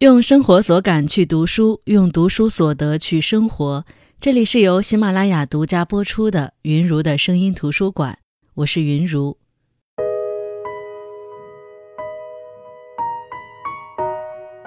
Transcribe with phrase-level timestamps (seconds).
[0.00, 3.82] 用生活所感去读书，用读书所得去生活。
[4.20, 8.18] 这里是由喜马拉雅独家播出的云如的声音图书馆，
[8.52, 9.38] 我是云如。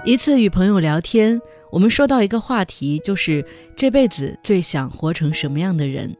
[0.04, 1.40] 一次与朋友聊天，
[1.72, 6.18] 我们说到一个话题，就是这辈子最想活成什么样的人。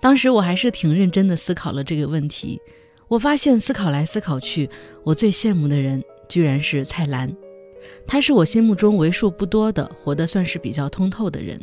[0.00, 2.58] 当时我还是挺认真的思考了这个问题。
[3.06, 4.70] 我发现思考来思考去，
[5.04, 7.30] 我最羡慕的人居然是蔡澜。
[8.06, 11.60] 他是我心目中为数不多的活得算是比较通透的人。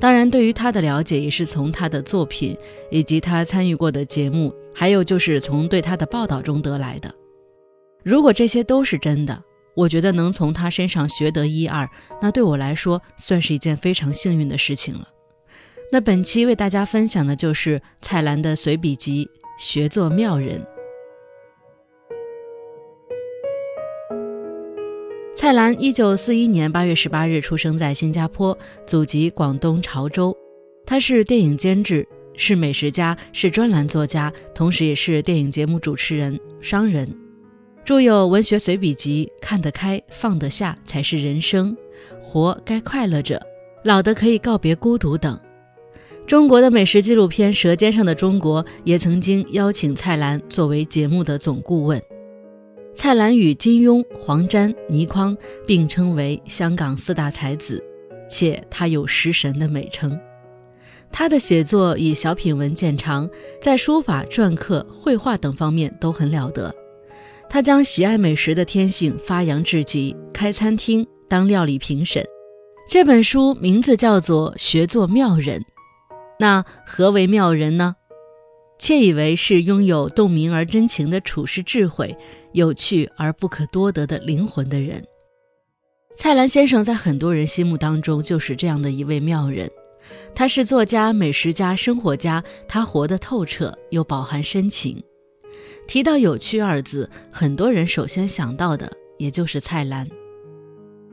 [0.00, 2.56] 当然，对于他的了解也是从他的作品
[2.90, 7.12] 以及他参与过的节目，还有就是从对他的报道中得来的。
[8.04, 9.42] 如果这些都是真的，
[9.74, 11.88] 我觉得能从他身上学得一二，
[12.22, 15.08] 那对我来说算是一件非常幸运的事情了。
[15.90, 19.24] 那本期为大家分享的就是蔡澜的随笔集
[19.62, 20.60] 《学做妙人》。
[25.38, 30.36] 蔡澜一九四一年八月十八日出生在新加坡，祖籍广东潮州。
[30.84, 37.08] 他是电影监制，是美食家，是专栏作家，同时也是电影节目主持人、商人。
[37.84, 41.70] 著有文学随笔集《看得开放得下才是人生》
[42.20, 43.36] 《活该快乐着》
[43.84, 45.38] 《老的可以告别孤独》等。
[46.26, 52.02] 中国的美食纪录片《舌尖上的中国》也曾经邀请蔡澜作为节目的总顾问。
[52.94, 55.36] 蔡澜与金庸、黄沾、倪匡
[55.66, 57.82] 并称为香港四大才子，
[58.28, 60.18] 且他有“食神”的美称。
[61.10, 63.30] 他的写作以小品文见长，
[63.62, 66.74] 在书法、篆刻、绘画等方面都很了得。
[67.48, 72.22] 他将喜爱美食的天性发扬至极，开餐厅当料理评审。
[72.90, 75.60] 这本书名字叫做《学做妙人》，
[76.40, 77.94] 那何为妙人呢？
[78.78, 82.16] 窃以为是拥有洞明而真情的处世智慧，
[82.58, 85.02] 有趣而不可多得的灵魂的人。
[86.16, 89.70] 蔡澜先生在很多人心目当中就是这样的一位妙人。
[90.34, 95.00] 他是作家、美食家、生活家，他活得透彻又饱含深情。
[95.86, 100.08] 提到“有趣”二字，很多人首先想到的也就是蔡澜。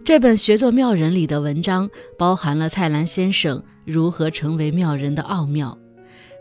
[0.03, 5.77] 这本《学做妙人》里的文章，包含了蔡澜先生如何成为妙人的奥妙。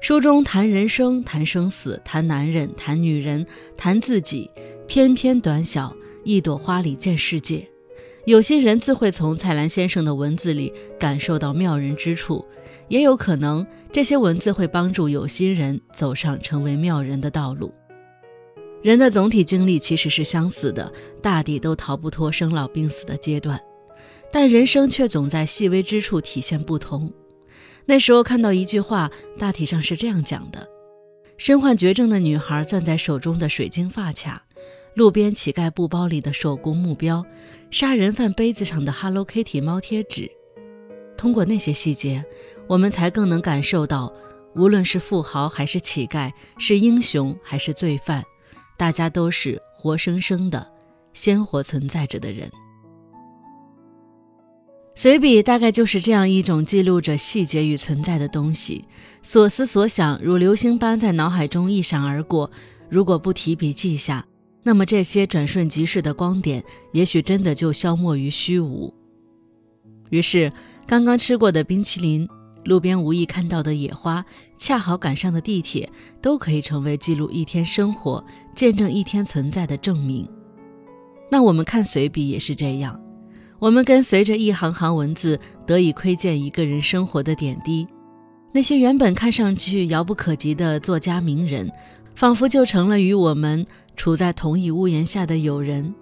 [0.00, 4.50] 书中谈人生，谈生死，谈男人，谈女人，谈自己，
[4.87, 7.67] 偏偏短小，一朵花里见世界。
[8.27, 12.45] 有心人自会从蔡澜先生的文字里感受到妙人之处，
[12.89, 17.72] 也有可能这些文字会帮助有心人走上成为妙人的道路。
[18.83, 23.59] 人的总体经历其实是相似的，大抵都逃不脱生老病死的阶段，
[24.31, 27.11] 但人生却总在细微之处体现不同。
[27.87, 30.66] 那时候看到一句话，大体上是这样讲的：
[31.37, 34.43] 身患绝症的女孩攥在手中的水晶发卡，
[34.94, 37.25] 路边乞丐布包里的手工目标，
[37.71, 40.31] 杀人犯杯子上的 Hello Kitty 猫贴纸。
[41.16, 42.25] 通过那些细节，
[42.69, 44.12] 我们才更能感受到，
[44.54, 48.22] 无论是富豪还是乞丐，是英雄还是罪犯，
[48.77, 50.65] 大家都是活生生的、
[51.12, 52.49] 鲜活存在着的人。
[54.94, 58.84] 随笔大概就是这样一种记录着细节与存在的东西，
[59.22, 62.49] 所思所想如流星般在脑海中一闪而过。
[62.88, 64.25] 如果不提笔记下，
[64.64, 68.92] 那么这些转瞬即逝的光点，也许真的就消磨于虚无。
[70.10, 70.50] 于是，
[70.86, 72.26] 刚刚吃过的冰淇淋，
[72.64, 74.24] 路边无意看到的野花，
[74.56, 75.88] 恰好赶上的地铁，
[76.22, 78.24] 都可以成为记录一天生活、
[78.54, 80.26] 见证一天存在的证明。
[81.30, 82.98] 那我们看随笔也是这样。
[83.58, 87.86] 我们跟随着一行行文字，得以窥见一个人生活的点滴。
[88.53, 91.70] 那些原本看上去遥不可及的作家名人，
[92.14, 93.66] 仿佛就成了与我们
[93.97, 95.94] 处在同一屋檐下的友人。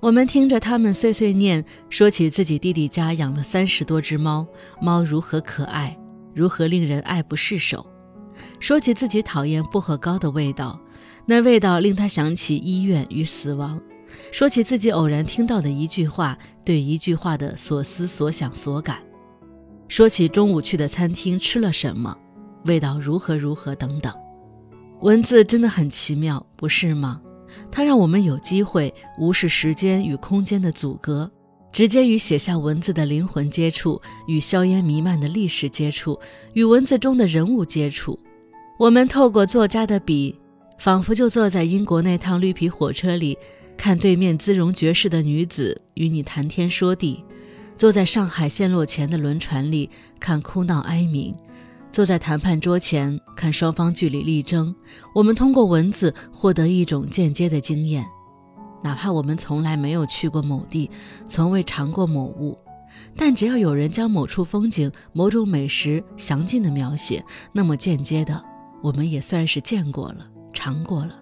[0.00, 4.46] 我们听着他们碎碎念，说起自己弟弟家养了三十多只猫，
[4.80, 5.98] 猫如何可爱，
[6.34, 7.80] 如何令人爱不释手；
[8.60, 10.78] 说起自己讨厌薄荷膏的味道，
[11.24, 13.80] 那味道令他想起医院与死亡。
[14.30, 18.96] 说起自己偶然听到的一句话，对一句话的所思所想所感；
[19.88, 22.16] 说起中午去的餐厅吃了什么，
[22.64, 24.12] 味道如何如何等等。
[25.00, 27.20] 文字真的很奇妙，不是吗？
[27.70, 31.30] 它让我们有机会无视时间与空间的阻隔，
[31.72, 36.18] 直接与写下文字的灵魂接触，与硝烟弥漫的历史接触，
[36.54, 38.18] 与文字中的人物接触。
[38.78, 40.38] 我们透过作家的笔，
[40.78, 43.36] 仿佛就坐在英国那趟绿皮火车里。
[43.78, 47.22] 看对面姿容绝世的女子与你谈天说地，
[47.76, 51.34] 坐在上海陷落前的轮船里看哭闹哀鸣，
[51.96, 54.76] 坐在谈判桌前看双方据理力争。
[55.14, 58.04] 我们通过文字获得一种间接的经验，
[58.84, 60.90] 哪怕我们从来没有去过某地，
[61.26, 62.58] 从未尝过某物，
[63.16, 68.44] 但只要有人将某处风景、某种美食详尽的描写，那么间接的，
[68.82, 71.14] 我们也算是见过了、尝过了。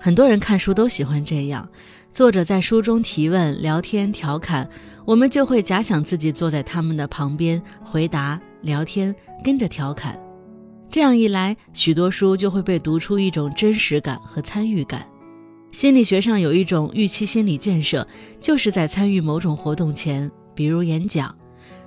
[0.00, 1.68] 很多人看书都喜欢这样，
[2.12, 4.68] 作者在书中提问、聊天、调侃，
[5.04, 9.14] 我们就会假想自己坐在他们的旁边，回答、聊天，
[9.44, 10.18] 跟着调侃。
[10.90, 15.06] 这样一来，许多书就会被读出一种真实感和参与感。
[15.70, 18.06] 心理学上有一种预期心理建设，
[18.40, 21.36] 就是在参与某种活动前，比如演讲，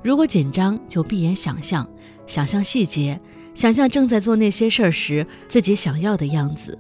[0.04, 1.90] 如果紧张，就闭眼想象，
[2.28, 3.20] 想象细节，
[3.56, 6.78] 想象正在做那些事儿时自己想要的样子。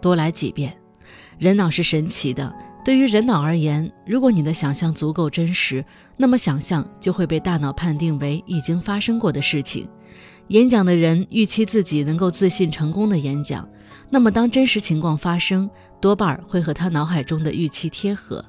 [0.00, 0.76] 多来几遍，
[1.38, 2.54] 人脑是神奇的。
[2.88, 5.84] 对于人脑而言，如果你的想象足够真实，
[6.16, 9.86] 那么想象就会被大脑判定为已经发生过的事情。
[10.46, 13.68] 演讲的人预期自己能够自信成功的演讲，
[14.08, 15.68] 那么当真实情况发生，
[16.00, 18.42] 多半会和他脑海中的预期贴合。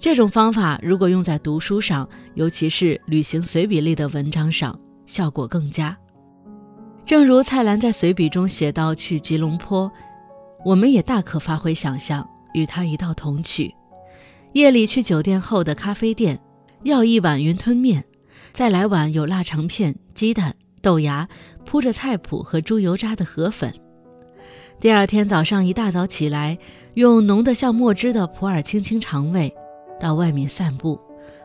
[0.00, 5.96] 这种方法如果用在读书上，尤其是旅行随笔类的文章上，效果更佳。
[7.04, 9.88] 正如蔡澜在随笔中写到：“去吉隆坡。”
[10.66, 13.74] 我们也大可发挥想象，与他一道同去。
[14.54, 16.40] 夜里去酒店后的咖啡店，
[16.84, 18.02] 要一碗云吞面，
[18.54, 21.28] 再来碗有腊肠片、鸡蛋、豆芽，
[21.66, 23.70] 铺着菜谱和猪油渣的河粉。
[24.80, 26.56] 第二天早上一大早起来，
[26.94, 29.54] 用浓得像墨汁的普洱清清肠胃，
[30.00, 30.98] 到外面散步，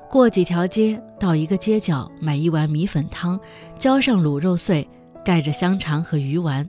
[0.09, 3.37] 过几条街，到一个街角买一碗米粉汤，
[3.77, 4.87] 浇上卤肉碎，
[5.25, 6.65] 盖着香肠和鱼丸，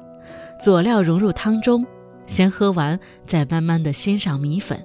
[0.60, 1.86] 佐料融入汤中。
[2.26, 4.84] 先喝完，再慢慢的欣赏米粉。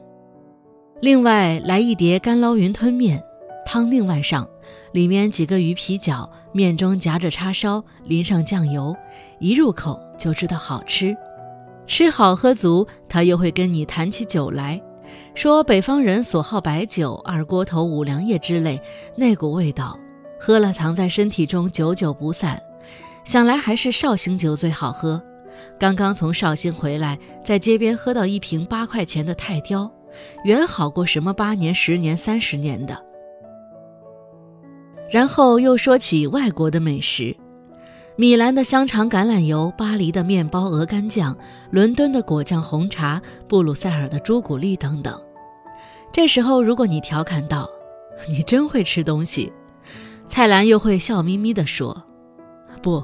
[1.02, 3.24] 另外来一碟干捞云吞面，
[3.66, 4.48] 汤另外上，
[4.94, 8.96] 里面几个鱼皮饺，面中夹着叉烧，淋上酱油，
[9.40, 11.16] 一入口就知道好吃。
[11.86, 14.82] 吃好喝足，他又会跟你谈起酒来，
[15.36, 18.82] 说北方人所好白酒、二锅头、五粮液之类，
[19.16, 19.98] 那股味道，
[20.40, 22.62] 喝了藏在身体中，久久不散。
[23.24, 25.22] 想来还是绍兴酒最好喝。
[25.80, 29.92] 刚刚从绍兴回来，在街边喝到一瓶八块钱的泰雕，
[30.44, 32.98] 远好过什么八年、十年、三十年的。
[35.10, 37.36] 然后又说起外国的美食：
[38.18, 41.38] 米兰的香肠橄榄油，巴黎的面包鹅肝酱，
[41.72, 45.18] 伦敦的果酱红茶，布鲁塞尔的朱古力等等。
[46.12, 47.70] 这时候，如果你调侃道
[48.28, 49.54] ：“你真会吃东西”，
[50.28, 52.04] 蔡澜又会笑眯眯地说
[52.82, 53.04] ：“不，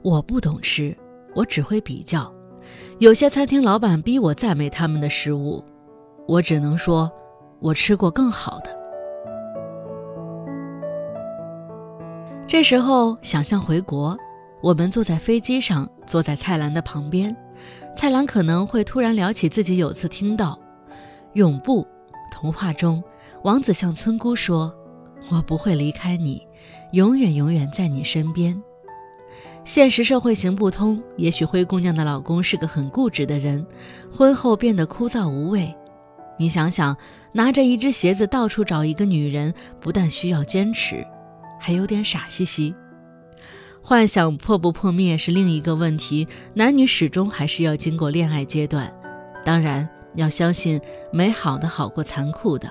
[0.00, 0.96] 我不懂吃。”
[1.34, 2.32] 我只会比较，
[2.98, 5.64] 有些餐厅老板逼我赞美他们的食物，
[6.28, 7.10] 我只能说，
[7.60, 8.82] 我吃过更好的。
[12.46, 14.16] 这时候想象回国，
[14.62, 17.34] 我们坐在飞机上，坐在蔡澜的旁边，
[17.96, 20.58] 蔡澜可能会突然聊起自己有次听到
[21.32, 21.82] 《永不》
[22.30, 23.02] 童话中，
[23.42, 24.74] 王子向村姑说
[25.32, 26.46] ：“我不会离开你，
[26.92, 28.62] 永远永远在你身边。”
[29.64, 33.64] 现实社会行不通，也许灰姑娘的老公是个很固执的人，
[34.10, 35.72] 婚后变得枯燥无味。
[36.38, 36.96] 你想想，
[37.32, 41.06] 拿着一只鞋子到处找一个女人，不但需要坚持，
[41.60, 42.74] 还有点傻兮兮。
[43.80, 48.92] 幻想破不破灭是另一个问题，男女始终还是要经过恋爱阶段。
[49.44, 50.80] 当然，要相信
[51.12, 52.68] 美好的好过残酷的。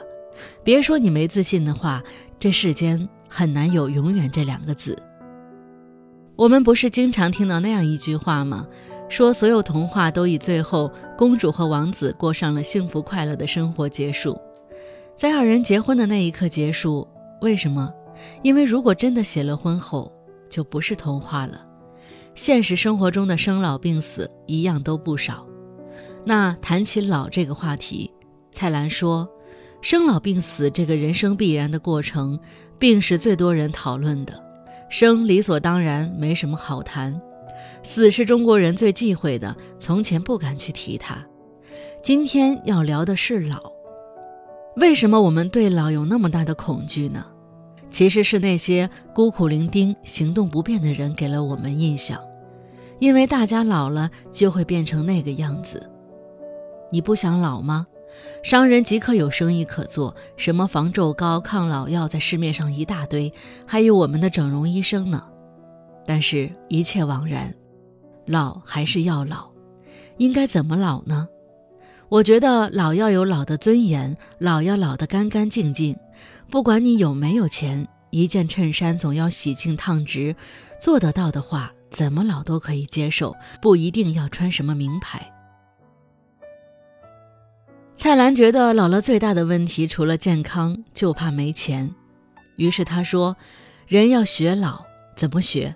[0.63, 2.03] 别说你没自信的话，
[2.37, 4.97] 这世间很难有永远这两个字。
[6.35, 8.67] 我们不是经常听到那样一句话吗？
[9.09, 14.39] 说所有童话都以最后公主和王子过上了幸福快乐的生活结束，
[15.15, 17.07] 在二人结婚的那一刻结束。
[17.41, 17.91] 为什么？
[18.41, 20.11] 因为如果真的写了婚后，
[20.49, 21.65] 就不是童话了。
[22.35, 25.45] 现实生活中的生老病死一样都不少。
[26.23, 28.09] 那谈起老这个话题，
[28.53, 29.27] 蔡澜说，
[29.81, 32.39] 生老病死这个人生必然的过程，
[32.79, 34.41] 病是最多人讨论的。
[34.91, 37.13] 生理所当然，没什么好谈；
[37.81, 41.25] 死是中国人最忌讳的，从前不敢去提它。
[42.03, 43.71] 今天要聊的是老。
[44.75, 47.25] 为什么我们对老有那么大的恐惧呢？
[47.89, 52.21] 其实是那些孤苦伶仃、行动不便的人给了我们印象。
[52.99, 55.89] 因为大家老了就会变成那个样子。
[56.91, 57.87] 你不想老吗？
[58.43, 63.31] 商人即刻有生意可做，什么防皱膏、抗老药在市面上一大堆，
[63.67, 65.23] 还有我们的整容医生呢。
[66.05, 67.53] 但是，一切枉然，
[68.25, 69.51] 老还是要老，
[70.17, 71.27] 应该怎么老呢？
[72.09, 75.95] 我觉得老要有老的尊严，老要老得干干净净。
[76.49, 80.35] 不管你有没有钱，一件衬衫总要洗净烫直。
[80.79, 85.31] 做得到的话，怎么老都可以接受，不一定要穿什么名牌。
[88.01, 91.93] 蔡澜觉得老了最大的问题除了健康，就怕没钱。
[92.55, 93.37] 于是他说
[93.85, 94.83] ：“人要学老，
[95.15, 95.75] 怎么学？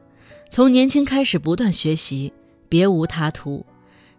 [0.49, 2.33] 从年轻开始不断学习，
[2.67, 3.63] 别无他途。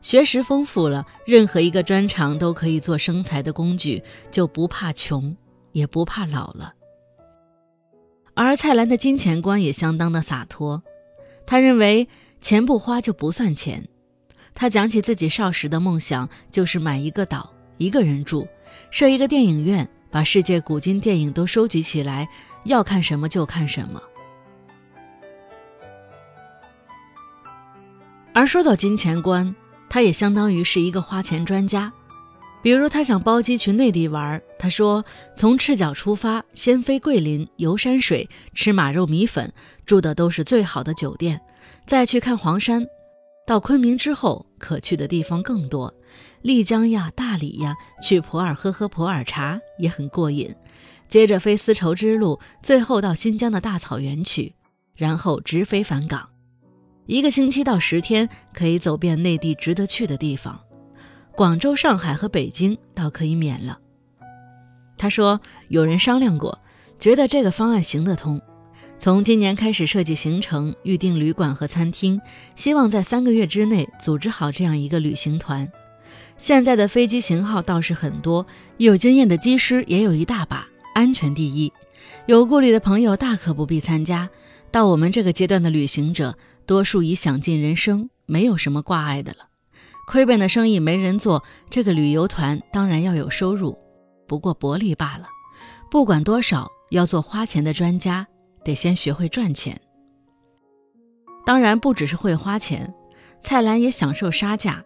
[0.01, 5.37] 学识丰富了，任何一个专长都可以做生财的工具，就不怕穷，
[5.73, 6.75] 也不怕老了。”
[8.35, 10.85] 而蔡澜的金钱观也相当的洒脱，
[11.45, 12.07] 他认为
[12.41, 13.89] 钱不花就不算钱。
[14.55, 17.55] 他讲起自己少时的梦想，就是买一个岛。
[17.79, 18.47] 一个人住，
[18.91, 22.29] 设一个电影院，把世界古今电影都收集起来，
[22.65, 24.01] 要看什么就看什么。
[28.33, 29.55] 而说到金钱观，
[29.89, 31.93] 他也相当于是一个花钱专家。
[32.63, 35.05] 比如他想包机去内地玩，他说
[35.37, 39.53] 从赤脚出发，先飞桂林，游山水，吃马肉米粉，
[39.85, 41.41] 住的都是最好的酒店，
[41.87, 42.85] 再去看黄山。
[43.47, 45.95] 到昆明之后，可去的地方更多。
[46.43, 50.53] 丽江呀，大理呀，去普洱喝喝普洱茶也很过瘾。
[51.09, 54.53] 接着飞丝绸之路，最后到新疆的大草原去，
[54.97, 56.29] 然后直飞返港。
[57.07, 60.61] 一个星期到十天可以走遍内地值得去的地方。
[61.37, 63.79] 广州、上海和北京倒可以免了。
[64.99, 66.59] 他说有人商量过，
[66.99, 68.41] 觉得这个方案行得通。
[68.99, 72.21] 从今年开始设计行程、预订旅馆和餐厅，
[72.55, 75.71] 希望在三个月之内组织好这样一个旅行团。
[76.39, 78.47] 现在的飞机型号倒是很多，
[78.79, 81.73] 有经验的机师也有一大把，安全第一。
[82.27, 84.29] 有顾虑的朋友大可不必参加。
[84.71, 89.49] 到我们这个阶段的旅行者，多数已享尽人生，没有什么挂碍的了。
[90.09, 93.79] 亏本的生意没人做，这个旅游团当然要有收入，
[94.27, 95.27] 不过薄利罢了。
[95.91, 98.27] 不管多少，要做花钱的专家，
[98.67, 99.81] 得先学会赚钱。
[101.47, 102.93] 当然不只是会花钱，
[103.41, 104.85] 蔡澜也享受杀价。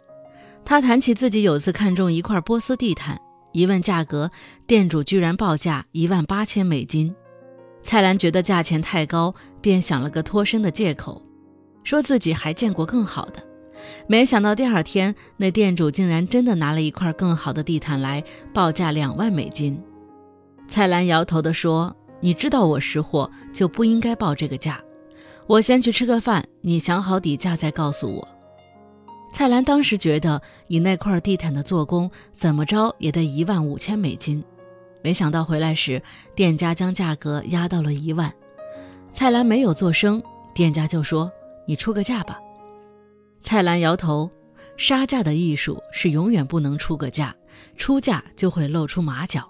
[0.62, 3.18] 他谈起自己有次看中一块波斯地毯，
[3.52, 4.30] 一问价格，
[4.66, 7.14] 店主居然报价一万八千美金。
[7.82, 11.22] 蔡澜觉得价钱太高，便想了个脱身的借口，
[11.82, 13.42] 说自己还见过更好的。
[14.06, 18.22] 没想到第二天，那店主竟然真的拿了一块更好的地毯来，
[18.52, 19.82] 报价两万美金。
[20.68, 24.82] 蔡澜摇头地说：“你知道我识货，就不应该报这个价。
[25.46, 28.28] 我先去吃个饭，你想好底价再告诉我。”
[29.32, 34.42] 蔡澜当时觉得，以那块地毯的做工，怎么着也得一万五千美金。
[35.02, 36.02] 没想到回来时，
[36.34, 38.32] 店家将价格压到了一万。
[39.12, 40.22] 蔡澜没有做声，
[40.54, 41.30] 店家就说
[41.66, 42.38] ：“你出个价吧。”
[43.40, 44.30] 蔡澜摇头，
[44.76, 47.34] 杀价的艺术是永远不能出个价，
[47.76, 49.49] 出价就会露出马脚。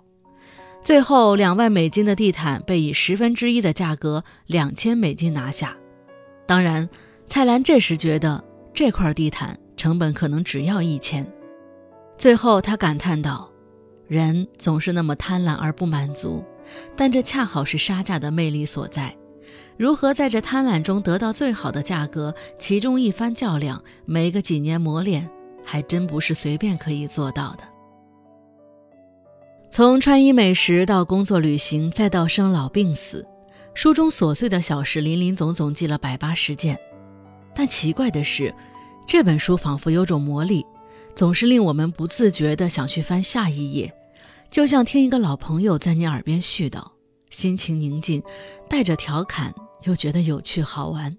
[0.82, 5.76] 最后，两万美金的地毯被以十分之一的价格两千美金拿下。
[6.46, 6.88] 当然，
[7.26, 8.44] 蔡澜这时觉得
[8.74, 9.58] 这块地毯。
[9.76, 11.26] 成本可能只要一千，
[12.18, 13.50] 最后他感叹道
[14.06, 16.44] ：“人总是那么贪婪而不满足，
[16.94, 19.16] 但这恰好是杀价的魅力所在。
[19.78, 25.30] 如何在这贪婪中得到最好的价格，其中一番较量，没个几年磨练，
[25.64, 27.64] 还真不是随便可以做到的。”
[29.72, 33.24] 从穿衣美食到工作旅行，再到生老病死，
[33.72, 36.76] 书中琐碎的小事林林总总记了百八十件，
[37.54, 38.52] 但奇怪的是。
[39.06, 40.64] 这本书仿佛有种魔力，
[41.14, 43.92] 总是令我们不自觉地想去翻下一页，
[44.50, 46.84] 就像听一个老朋友在你耳边絮叨，
[47.30, 48.22] 心情宁静，
[48.68, 49.52] 带着调侃，
[49.84, 51.16] 又觉得有趣好玩。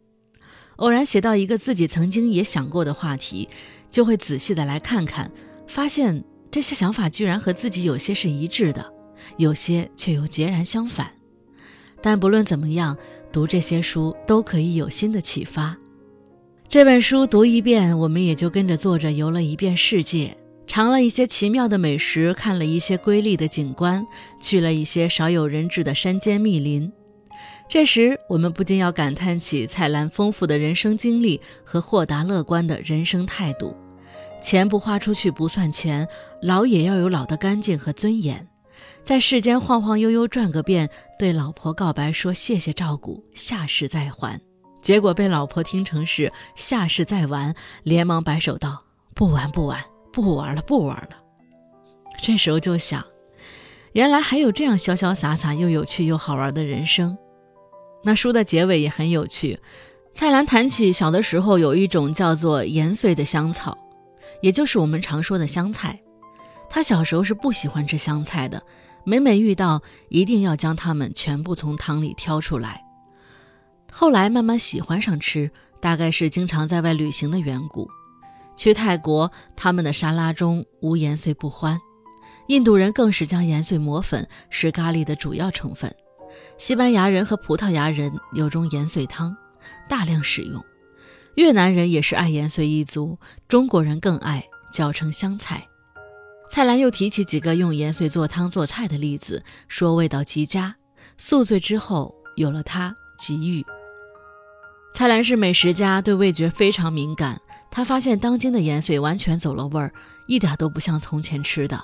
[0.75, 3.48] 偶然写到一个自己曾经也想过的话题，
[3.89, 5.31] 就会仔细的来看看，
[5.67, 8.86] 发现这些想法居然和自己有些是一致的，
[9.38, 11.10] 有些却又截然相反。
[12.01, 12.98] 但不论怎么样，
[13.31, 15.77] 读这些书都可以有新的启发。
[16.67, 20.36] 这本书读一遍，我们也就跟着作者游了一遍世界，
[20.67, 24.05] 尝了一些奇妙的美食，看了一些瑰丽的景观，
[24.41, 26.91] 去了一些少有人知的山间密林。
[27.70, 33.75] 这时，我们不禁要感叹起蔡澜丰富的人生经历和豁达乐观的人生态度。
[34.41, 36.07] 钱不花出去不算钱，
[36.41, 38.48] 老也要有老的干净和尊严。
[39.03, 44.39] 在世间晃晃悠悠转个遍，对老婆告白说：“谢谢照顾，下世再还。”
[44.81, 48.83] 结果被老婆听成是下世再玩，连忙摆手道
[49.13, 49.79] ：“不玩不玩
[50.12, 51.17] 不玩了不玩了。”
[52.21, 53.03] 这时候就想，
[53.93, 57.17] 原来还有这样潇潇洒洒又有趣又好玩的人生。
[58.03, 59.60] 那书的结尾也很有趣，
[60.13, 63.77] 蔡澜谈起小的时候有一种叫做盐碎的香草，
[64.41, 66.01] 也就是我们常说的香菜。
[66.69, 68.63] 他小时候是不喜欢吃香菜的，
[69.03, 72.81] 每每遇到，一定要将它们全部从汤里挑出来。
[73.91, 77.89] 后来慢慢喜欢上吃，大概是经常在外旅行的缘故。
[78.55, 81.77] 去泰国，他们的沙拉中无盐碎不欢。
[82.48, 85.93] 印度人更是将盐碎磨粉，是咖喱的主要成分。
[86.57, 89.36] 西班牙人和葡萄牙人有种盐碎汤，
[89.89, 90.63] 大量使用。
[91.35, 95.67] 越南人也是爱盐水一族，中国人更爱，叫成香菜。
[96.50, 100.75] 蔡澜又提起几个用盐水做汤做菜的例子，说味道极佳。
[101.17, 103.65] 宿醉之后有了它，极欲。
[104.93, 107.39] 蔡澜是美食家，对味觉非常敏感。
[107.71, 109.93] 他发现当今的盐水完全走了味儿，
[110.27, 111.81] 一点都不像从前吃的。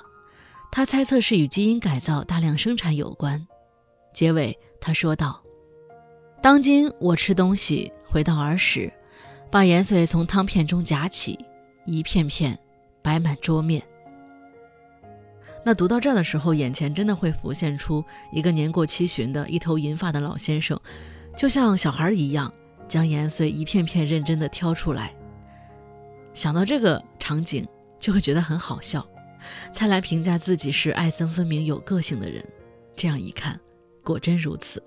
[0.70, 3.46] 他猜测是与基因改造大量生产有关。
[4.12, 5.42] 结尾他说道
[6.42, 8.92] ：“当今我吃东西回到儿时，
[9.50, 11.38] 把盐碎从汤片中夹起，
[11.84, 12.58] 一片片
[13.02, 13.82] 摆满桌面。”
[15.64, 18.02] 那读到这的时候，眼前真的会浮现出
[18.32, 20.80] 一个年过七旬的一头银发的老先生，
[21.36, 22.52] 就像小孩一样，
[22.86, 25.14] 将盐碎一片片认真地挑出来。
[26.32, 27.66] 想到这个场景，
[27.98, 29.06] 就会觉得很好笑。
[29.72, 32.42] 蔡澜评价自己是爱憎分明、有个性的人，
[32.96, 33.58] 这样一看，
[34.02, 34.82] 果真如此。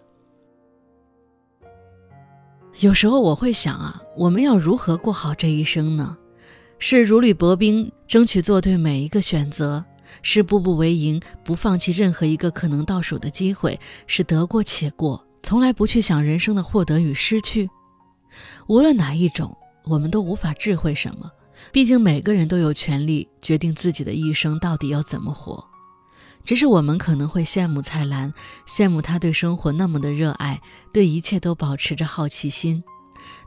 [2.82, 6.18] 有时候我会想啊，我们要如何过好这一生呢？
[6.80, 9.84] 是如履薄冰，争取做对每一个选择；
[10.24, 13.76] 是步步为营，不放弃任何一个可能到手的机会；
[14.08, 17.70] 是得过且过，从来不去想人生的获得与失去。
[18.66, 21.30] 无论哪一种，我们都无法智慧什么。
[21.72, 25.64] 毕竟每个人都有权利决定自己的一生到底要怎么活，
[26.44, 28.34] 只是我们可能会羡慕蔡澜，
[28.68, 32.84] 羡慕他对生活那么的热爱，对一切都保持着好奇心。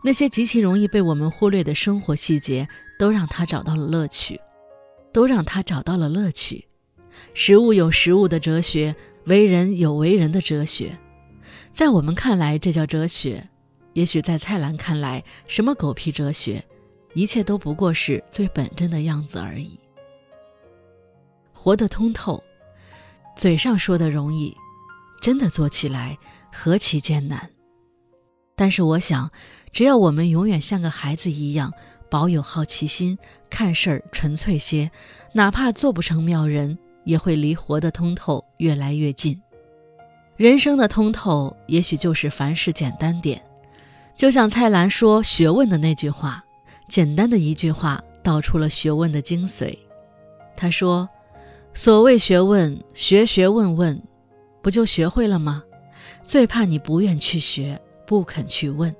[0.02, 4.40] 那些极其容易被我们忽略的生活细节，都让他找到了乐趣，
[5.12, 6.66] 都让他找到了乐趣。
[7.32, 8.94] 食物有食物的哲学，
[9.26, 10.96] 为人有为人的哲学。
[11.72, 13.42] 在我们看来，这叫哲学；
[13.94, 16.64] 也许在蔡澜看来，什么狗屁哲学？
[17.14, 19.78] 一切都不过是最本真的样子而已。
[21.52, 22.42] 活得通透，
[23.36, 24.56] 嘴上说的容易，
[25.20, 26.16] 真的做起来
[26.52, 27.50] 何其艰难。
[28.56, 29.30] 但是我想，
[29.72, 31.72] 只要我们永远像个孩子一样，
[32.10, 33.18] 保有好奇心，
[33.50, 34.90] 看事儿纯粹些，
[35.32, 39.40] 哪怕做不成妙人，也会离活得通透越来越近。
[40.36, 43.42] 人生的通透，也许就是凡事简单点。
[44.16, 46.44] 就像蔡澜说学问的那句话。
[46.86, 49.74] 简单的一句话道出了学问的精髓。
[50.54, 51.08] 他说
[51.76, 54.00] ：“所谓学问，学学问问，
[54.62, 55.62] 不就学会了吗？
[56.24, 58.94] 最怕你不愿去学，不肯去问。”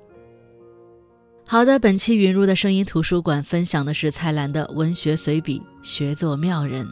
[1.47, 6.85] 好的，本期云如的声音图书馆分享的是蔡澜的文学随笔《学做妙人》，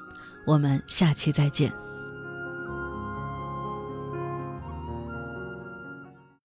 [0.45, 1.69] 我们下期再见。